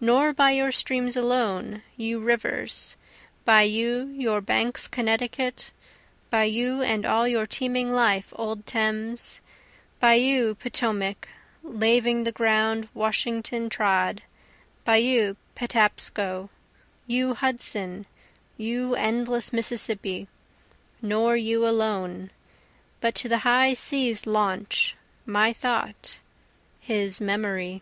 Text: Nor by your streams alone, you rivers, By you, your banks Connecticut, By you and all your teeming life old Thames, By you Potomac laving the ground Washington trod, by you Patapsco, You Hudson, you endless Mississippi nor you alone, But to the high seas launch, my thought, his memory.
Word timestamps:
Nor 0.00 0.34
by 0.34 0.50
your 0.50 0.70
streams 0.70 1.16
alone, 1.16 1.82
you 1.96 2.18
rivers, 2.20 2.94
By 3.46 3.62
you, 3.62 4.08
your 4.14 4.42
banks 4.42 4.86
Connecticut, 4.86 5.70
By 6.28 6.44
you 6.44 6.82
and 6.82 7.06
all 7.06 7.26
your 7.26 7.46
teeming 7.46 7.90
life 7.90 8.30
old 8.36 8.66
Thames, 8.66 9.40
By 10.00 10.16
you 10.16 10.56
Potomac 10.56 11.30
laving 11.62 12.24
the 12.24 12.32
ground 12.32 12.90
Washington 12.92 13.70
trod, 13.70 14.20
by 14.84 14.96
you 14.96 15.38
Patapsco, 15.56 16.50
You 17.06 17.32
Hudson, 17.32 18.04
you 18.58 18.94
endless 18.96 19.54
Mississippi 19.54 20.28
nor 21.00 21.34
you 21.34 21.66
alone, 21.66 22.28
But 23.00 23.14
to 23.14 23.28
the 23.30 23.38
high 23.38 23.72
seas 23.72 24.26
launch, 24.26 24.96
my 25.24 25.54
thought, 25.54 26.20
his 26.78 27.22
memory. 27.22 27.80